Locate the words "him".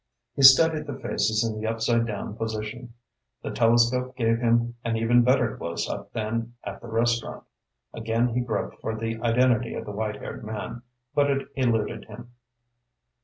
4.39-4.73, 12.05-12.31